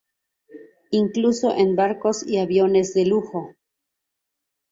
Incluso 0.89 1.55
en 1.55 1.75
barcos 1.75 2.25
y 2.27 2.39
aviones 2.39 2.95
de 2.95 3.05
lujo. 3.05 3.53